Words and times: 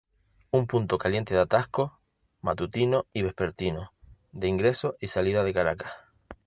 Un 0.51 0.65
punto 0.65 0.97
caliente 0.97 1.35
de 1.35 1.41
atascos, 1.41 1.91
matutino 2.41 3.05
y 3.13 3.21
vespertino, 3.21 3.93
de 4.31 4.47
ingreso 4.47 4.95
y 4.99 5.09
salida 5.09 5.43
de 5.43 5.53
Caracas. 5.53 5.93